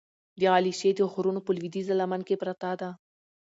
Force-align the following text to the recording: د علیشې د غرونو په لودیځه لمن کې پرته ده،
د 0.39 0.41
علیشې 0.55 0.91
د 0.95 1.01
غرونو 1.11 1.39
په 1.45 1.51
لودیځه 1.57 1.93
لمن 2.01 2.21
کې 2.27 2.39
پرته 2.41 2.71
ده، 2.81 2.89